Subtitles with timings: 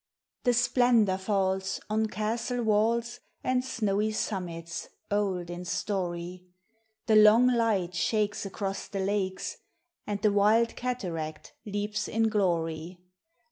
[0.45, 6.47] The splendor falls on castle walls And snowy summits old in story:
[7.05, 9.57] The long light shakes across the lakes,
[10.07, 12.97] And the wild cataract leaps in glory.